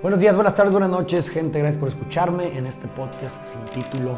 [0.00, 1.58] Buenos días, buenas tardes, buenas noches, gente.
[1.58, 4.16] Gracias por escucharme en este podcast sin título.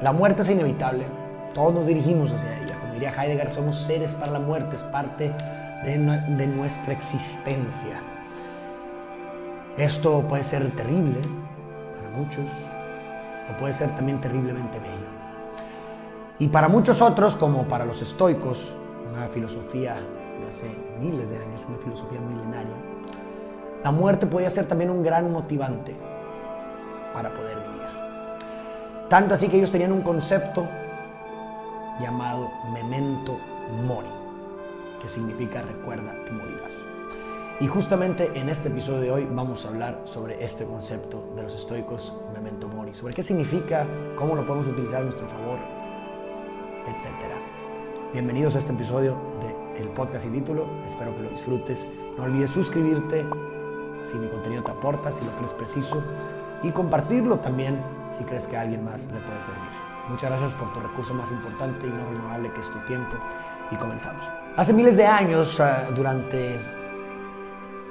[0.00, 1.04] La muerte es inevitable.
[1.52, 2.78] Todos nos dirigimos hacia ella.
[2.80, 5.30] Como diría Heidegger, somos seres para la muerte, es parte
[5.84, 5.98] de,
[6.38, 8.00] de nuestra existencia.
[9.76, 11.20] Esto puede ser terrible
[11.98, 12.48] para muchos
[13.50, 15.10] o puede ser también terriblemente bello.
[16.38, 18.74] Y para muchos otros, como para los estoicos,
[19.12, 19.96] una filosofía
[20.40, 22.72] de hace miles de años, una filosofía milenaria,
[23.82, 25.96] la muerte podía ser también un gran motivante
[27.14, 27.88] para poder vivir.
[29.08, 30.68] Tanto así que ellos tenían un concepto
[32.00, 33.38] llamado memento
[33.86, 34.08] mori,
[35.00, 36.74] que significa recuerda que morirás.
[37.58, 41.54] Y justamente en este episodio de hoy vamos a hablar sobre este concepto de los
[41.54, 45.58] estoicos, memento mori, sobre qué significa, cómo lo podemos utilizar a nuestro favor,
[46.86, 47.06] etc.
[48.12, 49.16] Bienvenidos a este episodio
[49.74, 51.86] del podcast y título, espero que lo disfrutes.
[52.16, 53.26] No olvides suscribirte
[54.02, 56.02] si mi contenido te aporta, si lo crees preciso,
[56.62, 59.70] y compartirlo también si crees que a alguien más le puede servir.
[60.08, 63.16] Muchas gracias por tu recurso más importante y no renovable que es tu tiempo
[63.70, 64.24] y comenzamos.
[64.56, 66.56] Hace miles de años, ah, durante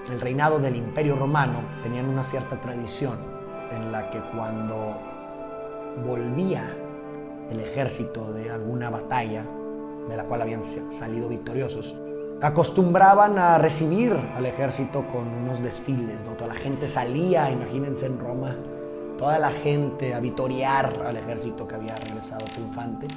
[0.09, 3.17] el reinado del Imperio Romano, tenían una cierta tradición
[3.71, 4.97] en la que cuando
[6.05, 6.75] volvía
[7.49, 9.45] el ejército de alguna batalla
[10.07, 11.95] de la cual habían salido victoriosos,
[12.41, 16.31] acostumbraban a recibir al ejército con unos desfiles, ¿no?
[16.33, 18.55] Toda la gente salía, imagínense en Roma,
[19.17, 23.07] toda la gente a vitorear al ejército que había regresado triunfante.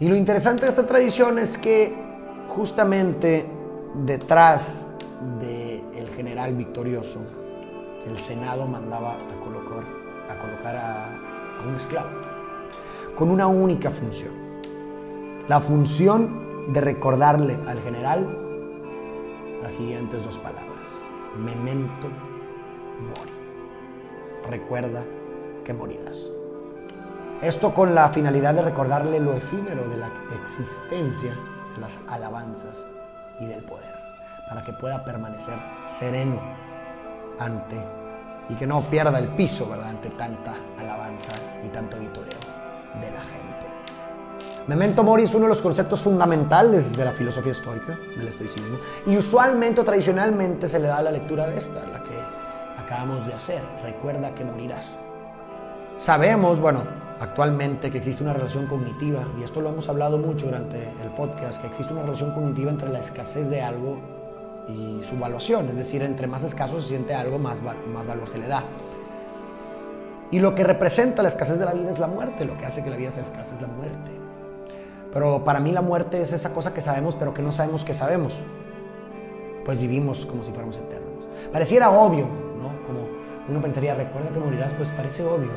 [0.00, 1.94] Y lo interesante de esta tradición es que
[2.48, 3.46] justamente
[3.94, 4.86] detrás
[5.38, 7.20] del general victorioso,
[8.06, 9.84] el Senado mandaba a colocar
[10.28, 12.08] a, colocar a un esclavo
[13.14, 14.32] con una única función.
[15.48, 18.38] La función de recordarle al general
[19.62, 20.88] las siguientes dos palabras.
[21.36, 23.32] Memento mori.
[24.48, 25.04] Recuerda
[25.64, 26.32] que morirás.
[27.40, 31.36] Esto con la finalidad de recordarle lo efímero de la existencia
[31.74, 32.86] de las alabanzas
[33.40, 33.94] y del poder,
[34.48, 35.58] para que pueda permanecer
[35.88, 36.40] sereno
[37.38, 37.80] ante
[38.48, 41.32] y que no pierda el piso, ¿verdad?, ante tanta alabanza
[41.64, 42.38] y tanto vitoreo
[43.00, 43.71] de la gente.
[44.68, 49.16] Memento mori es uno de los conceptos fundamentales de la filosofía estoica, del estoicismo, y
[49.16, 52.16] usualmente o tradicionalmente se le da la lectura de esta, la que
[52.78, 54.88] acabamos de hacer, recuerda que morirás.
[55.96, 56.84] Sabemos, bueno,
[57.18, 61.60] actualmente que existe una relación cognitiva, y esto lo hemos hablado mucho durante el podcast,
[61.60, 63.98] que existe una relación cognitiva entre la escasez de algo
[64.68, 68.38] y su valuación, es decir, entre más escaso se siente algo, más, más valor se
[68.38, 68.62] le da.
[70.30, 72.84] Y lo que representa la escasez de la vida es la muerte, lo que hace
[72.84, 74.21] que la vida sea escasa es la muerte.
[75.12, 77.92] Pero para mí la muerte es esa cosa que sabemos, pero que no sabemos que
[77.92, 78.36] sabemos.
[79.64, 81.28] Pues vivimos como si fuéramos eternos.
[81.52, 82.82] Pareciera obvio, ¿no?
[82.86, 83.06] Como
[83.48, 85.50] uno pensaría, recuerda que morirás, pues parece obvio.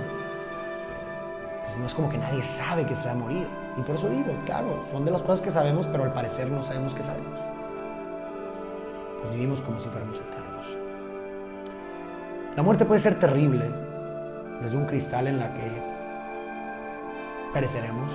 [1.64, 3.48] Pues no es como que nadie sabe que se va a morir.
[3.78, 6.62] Y por eso digo, claro, son de las cosas que sabemos, pero al parecer no
[6.62, 7.40] sabemos que sabemos.
[9.22, 10.78] Pues vivimos como si fuéramos eternos.
[12.56, 13.70] La muerte puede ser terrible,
[14.62, 15.70] desde un cristal en la que
[17.54, 18.12] pereceremos,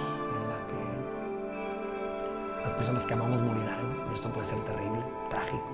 [2.62, 4.04] las personas que amamos morirán.
[4.12, 5.70] Esto puede ser terrible, trágico.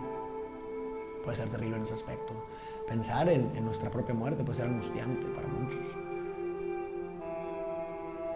[1.24, 2.34] Puede ser terrible en ese aspecto.
[2.86, 5.84] Pensar en, nuestra propia muerte puede ser angustiante para muchos.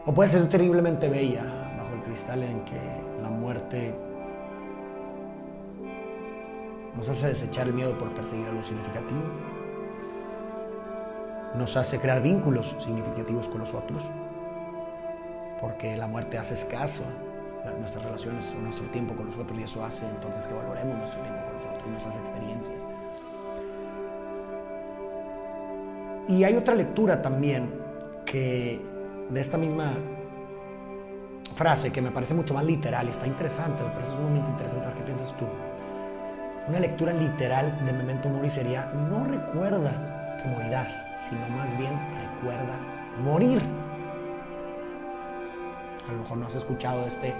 [0.06, 1.44] O puede ser terriblemente bella
[1.78, 2.80] bajo el cristal en que
[3.22, 3.94] la muerte
[6.96, 9.22] nos hace desechar el miedo por perseguir algo significativo.
[11.54, 14.02] Nos hace crear vínculos significativos con los otros.
[15.60, 17.04] Porque la muerte hace escaso
[17.78, 21.56] nuestras relaciones, nuestro tiempo con nosotros y eso hace entonces que valoremos nuestro tiempo con
[21.56, 22.86] nosotros, nuestras experiencias.
[26.28, 27.72] Y hay otra lectura también
[28.24, 28.80] que
[29.30, 29.94] de esta misma
[31.54, 34.98] frase que me parece mucho más literal está interesante, me parece sumamente interesante, a ver
[34.98, 35.46] qué piensas tú.
[36.68, 42.78] Una lectura literal de Memento Mori sería, no recuerda que morirás, sino más bien recuerda
[43.24, 43.60] morir
[46.10, 47.34] a lo mejor no has escuchado este,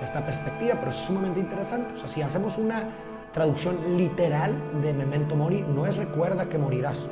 [0.00, 1.94] esta perspectiva, pero es sumamente interesante.
[1.94, 2.90] O sea, si hacemos una
[3.32, 7.02] traducción literal de Memento Mori, no es recuerda que morirás,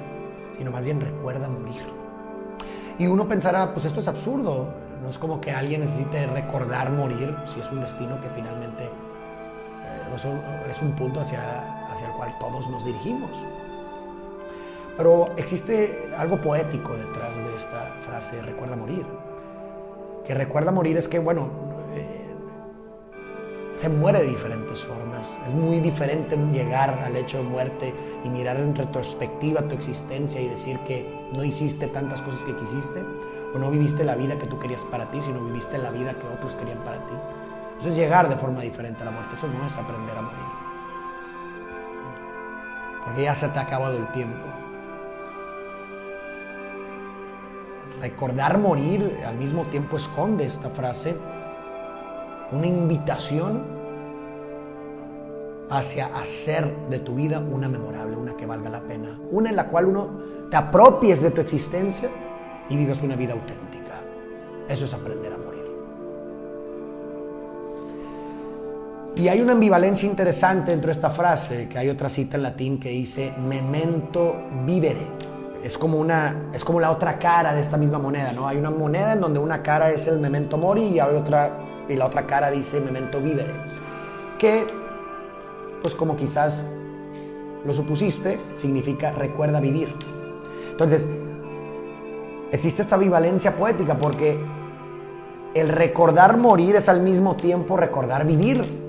[0.56, 1.82] sino más bien recuerda morir.
[2.98, 4.68] Y uno pensará, pues esto es absurdo,
[5.02, 10.68] no es como que alguien necesite recordar morir si es un destino que finalmente eh,
[10.70, 13.30] es un punto hacia, hacia el cual todos nos dirigimos.
[14.96, 19.06] Pero existe algo poético detrás de esta frase, recuerda morir
[20.30, 21.48] que recuerda morir es que, bueno,
[21.92, 22.32] eh,
[23.74, 25.36] se muere de diferentes formas.
[25.44, 27.92] Es muy diferente llegar al hecho de muerte
[28.22, 33.02] y mirar en retrospectiva tu existencia y decir que no hiciste tantas cosas que quisiste
[33.52, 36.28] o no viviste la vida que tú querías para ti, sino viviste la vida que
[36.28, 37.14] otros querían para ti.
[37.80, 40.38] Eso es llegar de forma diferente a la muerte, eso no es aprender a morir.
[43.04, 44.46] Porque ya se te ha acabado el tiempo.
[48.00, 51.16] Recordar morir al mismo tiempo esconde esta frase
[52.50, 53.62] una invitación
[55.68, 59.68] hacia hacer de tu vida una memorable, una que valga la pena, una en la
[59.68, 60.08] cual uno
[60.50, 62.08] te apropies de tu existencia
[62.68, 64.00] y vivas una vida auténtica.
[64.68, 65.60] Eso es aprender a morir.
[69.16, 72.80] Y hay una ambivalencia interesante dentro de esta frase, que hay otra cita en latín
[72.80, 75.06] que dice memento vivere.
[75.62, 78.48] Es como, una, es como la otra cara de esta misma moneda, ¿no?
[78.48, 81.96] Hay una moneda en donde una cara es el memento mori y hay otra y
[81.96, 83.52] la otra cara dice memento vivere,
[84.38, 84.66] que,
[85.82, 86.64] pues como quizás
[87.64, 89.94] lo supusiste, significa recuerda vivir.
[90.70, 91.06] Entonces,
[92.52, 94.38] existe esta ambivalencia poética porque
[95.54, 98.79] el recordar morir es al mismo tiempo recordar vivir.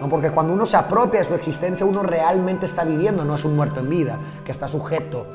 [0.00, 0.08] ¿No?
[0.08, 3.56] Porque cuando uno se apropia de su existencia, uno realmente está viviendo, no es un
[3.56, 5.26] muerto en vida, que está sujeto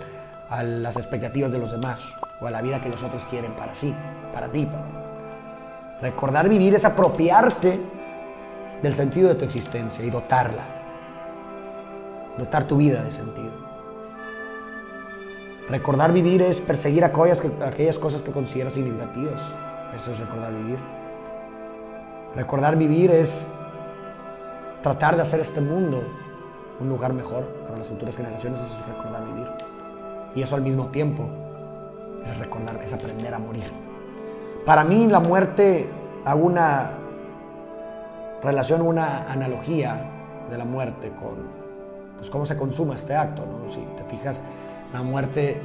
[0.49, 2.01] a las expectativas de los demás
[2.41, 3.93] o a la vida que los otros quieren para sí,
[4.33, 4.67] para ti.
[6.01, 7.79] Recordar vivir es apropiarte
[8.81, 10.63] del sentido de tu existencia y dotarla.
[12.37, 13.51] Dotar tu vida de sentido.
[15.69, 19.41] Recordar vivir es perseguir aquellas, aquellas cosas que consideras significativas.
[19.95, 20.79] Eso es recordar vivir.
[22.35, 23.47] Recordar vivir es
[24.81, 26.03] tratar de hacer este mundo
[26.79, 28.59] un lugar mejor para las futuras generaciones.
[28.59, 29.47] Es recordar vivir.
[30.35, 31.27] Y eso al mismo tiempo
[32.23, 33.71] es recordar, es aprender a morir.
[34.65, 35.89] Para mí la muerte,
[36.25, 36.91] hago una
[38.41, 40.05] relación, una analogía
[40.49, 41.59] de la muerte con
[42.17, 43.45] pues, cómo se consuma este acto.
[43.45, 43.71] ¿no?
[43.71, 44.41] Si te fijas,
[44.93, 45.61] la muerte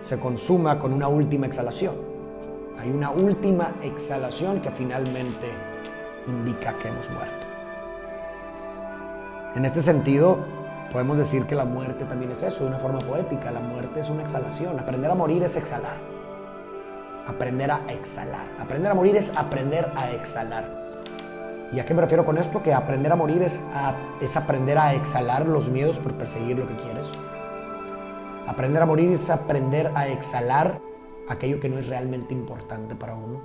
[0.00, 1.94] se consuma con una última exhalación.
[2.78, 5.48] Hay una última exhalación que finalmente
[6.26, 7.43] indica que hemos muerto.
[9.54, 10.38] En este sentido,
[10.90, 13.52] podemos decir que la muerte también es eso, de una forma poética.
[13.52, 14.80] La muerte es una exhalación.
[14.80, 15.96] Aprender a morir es exhalar.
[17.28, 18.46] Aprender a exhalar.
[18.60, 20.68] Aprender a morir es aprender a exhalar.
[21.72, 22.64] ¿Y a qué me refiero con esto?
[22.64, 23.62] Que aprender a morir es,
[24.20, 27.08] es aprender a exhalar los miedos por perseguir lo que quieres.
[28.48, 30.80] Aprender a morir es aprender a exhalar
[31.28, 33.40] aquello que no es realmente importante para uno.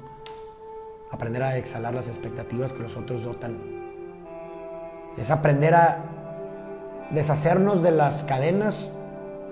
[1.12, 3.89] Aprender a exhalar las expectativas que los otros dotan.
[5.18, 6.04] Es aprender a
[7.12, 8.92] deshacernos de las cadenas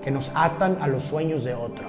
[0.04, 1.88] que nos atan a los sueños de otro.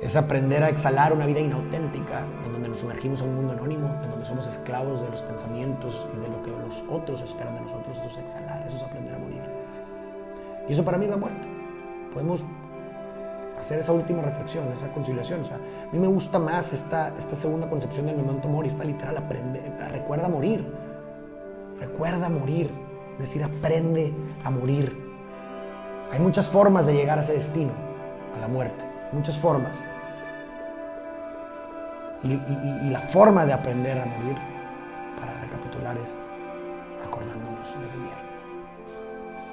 [0.00, 3.88] Es aprender a exhalar una vida inauténtica, en donde nos sumergimos a un mundo anónimo,
[4.02, 7.60] en donde somos esclavos de los pensamientos y de lo que los otros esperan de
[7.60, 7.98] nosotros.
[7.98, 9.42] Eso es exhalar, eso es aprender a morir.
[10.68, 11.48] Y eso para mí es la muerte.
[12.12, 12.44] Podemos
[13.58, 15.42] hacer esa última reflexión, esa conciliación.
[15.52, 19.60] A mí me gusta más esta, esta segunda concepción del memento mori, esta literal, aprende,
[19.90, 20.66] recuerda morir.
[21.82, 22.70] Recuerda morir.
[23.14, 24.14] Es decir, aprende
[24.44, 24.96] a morir.
[26.12, 27.72] Hay muchas formas de llegar a ese destino,
[28.36, 28.84] a la muerte.
[29.10, 29.82] Muchas formas.
[32.22, 34.36] Y, la forma de aprender a morir,
[35.18, 36.16] para recapitular, es
[37.04, 38.12] acordándonos de vivir.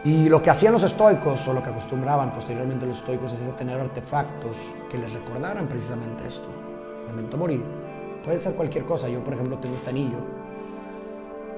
[0.03, 3.79] Y lo que hacían los estoicos, o lo que acostumbraban posteriormente los estoicos, es tener
[3.79, 4.55] artefactos
[4.91, 6.47] que les recordaran precisamente esto.
[7.07, 7.63] Memento morir.
[8.23, 9.09] Puede ser cualquier cosa.
[9.09, 10.19] Yo, por ejemplo, tengo este anillo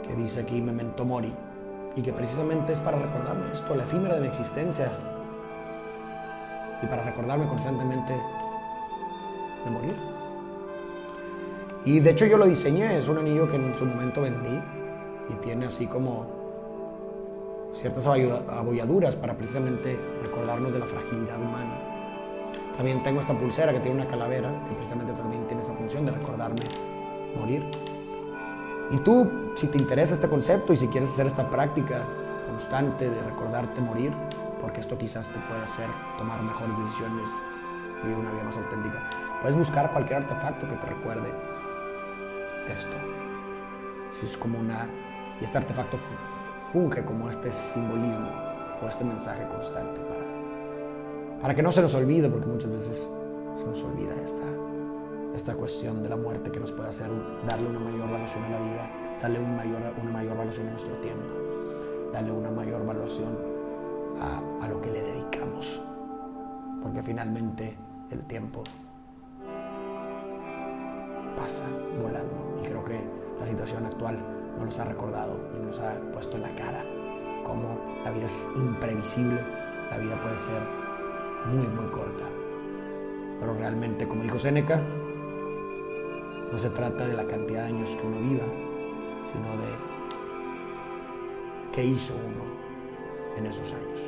[0.07, 1.33] que dice aquí Memento mori
[1.95, 4.91] y que precisamente es para recordarme esto, la efímera de mi existencia
[6.81, 8.13] y para recordarme constantemente
[9.63, 9.95] de morir.
[11.85, 14.61] Y de hecho yo lo diseñé, es un anillo que en su momento vendí
[15.29, 16.25] y tiene así como
[17.73, 21.79] ciertas abolladuras para precisamente recordarnos de la fragilidad humana.
[22.77, 26.11] También tengo esta pulsera que tiene una calavera que precisamente también tiene esa función de
[26.11, 26.61] recordarme
[27.37, 27.63] morir.
[28.91, 32.03] Y tú, si te interesa este concepto y si quieres hacer esta práctica
[32.47, 34.13] constante de recordarte morir,
[34.59, 37.29] porque esto quizás te puede hacer tomar mejores decisiones,
[38.03, 39.09] vivir una vida más auténtica,
[39.41, 41.33] puedes buscar cualquier artefacto que te recuerde
[42.69, 42.95] esto.
[44.19, 44.87] Si es como una...
[45.39, 45.97] Y este artefacto
[46.71, 48.29] funge como este simbolismo
[48.83, 53.09] o este mensaje constante para, para que no se nos olvide, porque muchas veces
[53.57, 54.45] se nos olvida esta,
[55.35, 57.09] esta cuestión de la muerte que nos puede hacer
[57.47, 60.93] darle una mayor valoración a la vida, darle un mayor, una mayor valoración a nuestro
[60.97, 61.33] tiempo,
[62.11, 63.37] darle una mayor valoración
[64.19, 65.81] a, lo que le dedicamos,
[66.81, 67.75] porque finalmente
[68.11, 68.63] el tiempo
[71.35, 71.63] pasa
[72.01, 73.01] volando y creo que
[73.39, 74.19] la situación actual
[74.63, 76.85] nos ha recordado y nos ha puesto en la cara
[77.43, 79.41] cómo la vida es imprevisible,
[79.89, 80.61] la vida puede ser
[81.47, 82.25] muy, muy corta.
[83.39, 84.81] Pero realmente, como dijo Séneca,
[86.51, 88.43] no se trata de la cantidad de años que uno viva,
[89.31, 89.71] sino de
[91.71, 92.43] qué hizo uno
[93.37, 94.01] en esos años.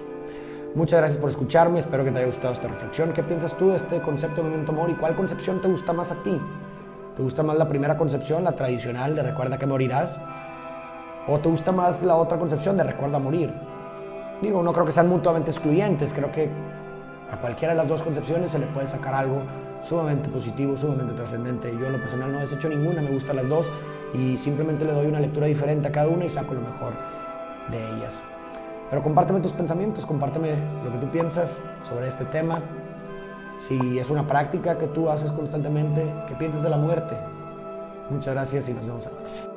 [0.76, 3.14] Muchas gracias por escucharme, espero que te haya gustado esta reflexión.
[3.14, 4.94] ¿Qué piensas tú de este concepto de memento mori?
[4.96, 6.42] ¿Cuál concepción te gusta más a ti?
[7.16, 10.20] ¿Te gusta más la primera concepción, la tradicional de recuerda que morirás?
[11.28, 13.54] ¿O te gusta más la otra concepción de recuerda morir?
[14.42, 16.50] Digo, no creo que sean mutuamente excluyentes, creo que
[17.32, 19.44] a cualquiera de las dos concepciones se le puede sacar algo
[19.84, 21.72] sumamente positivo, sumamente trascendente.
[21.72, 23.70] Yo en lo personal no he deshecho ninguna, me gustan las dos
[24.14, 26.94] y simplemente le doy una lectura diferente a cada una y saco lo mejor
[27.72, 28.22] de ellas.
[28.90, 32.62] Pero compárteme tus pensamientos, compárteme lo que tú piensas sobre este tema.
[33.60, 37.16] Si es una práctica que tú haces constantemente, ¿qué piensas de la muerte?
[38.10, 39.53] Muchas gracias y nos vemos a la noche.